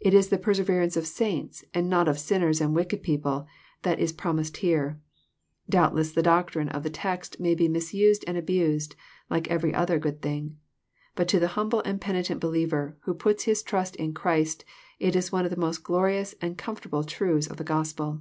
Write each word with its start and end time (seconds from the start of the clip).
It 0.00 0.12
is 0.12 0.28
the 0.28 0.36
perseverance 0.36 0.98
of 0.98 1.06
saints, 1.06 1.64
and 1.72 1.88
not 1.88 2.08
of 2.08 2.18
sinners 2.18 2.60
and 2.60 2.74
wicked 2.74 3.02
people, 3.02 3.46
that 3.84 3.98
is 3.98 4.12
promised 4.12 4.58
here. 4.58 5.00
DoubUess 5.72 6.12
the 6.12 6.22
doctrine 6.22 6.68
of 6.68 6.82
the 6.82 6.90
text 6.90 7.40
may 7.40 7.54
be 7.54 7.66
misused 7.66 8.22
and 8.26 8.36
abased, 8.36 8.96
like 9.30 9.48
every 9.48 9.72
other 9.72 9.98
good 9.98 10.20
thing. 10.20 10.58
But 11.14 11.26
to 11.28 11.40
the 11.40 11.46
hnmble 11.56 11.82
peaitent 12.00 12.38
believer, 12.38 12.98
who 13.04 13.14
pats 13.14 13.44
his 13.44 13.62
trast 13.62 13.96
in 13.96 14.12
Christ, 14.12 14.62
it 14.98 15.16
is 15.16 15.32
one 15.32 15.46
of 15.46 15.50
the 15.50 15.56
most 15.56 15.82
glorious 15.82 16.34
and 16.42 16.58
comfortable 16.58 17.02
trnths 17.02 17.50
of 17.50 17.56
the 17.56 17.64
Gospel. 17.64 18.20